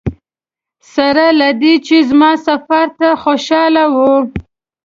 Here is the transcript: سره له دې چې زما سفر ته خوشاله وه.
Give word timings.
سره 0.93 1.25
له 1.39 1.49
دې 1.61 1.73
چې 1.85 1.95
زما 2.09 2.31
سفر 2.47 2.85
ته 2.99 3.09
خوشاله 3.23 3.83
وه. 3.95 4.13